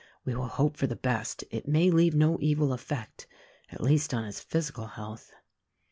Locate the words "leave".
1.91-2.15